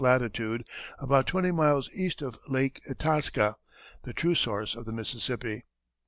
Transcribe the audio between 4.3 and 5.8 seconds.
source of the Mississippi.